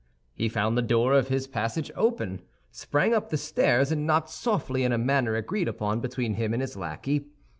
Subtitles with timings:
[0.33, 4.83] He found the door of his passage open, sprang up the stairs and knocked softly
[4.83, 7.27] in a manner agreed upon between him and his lackey.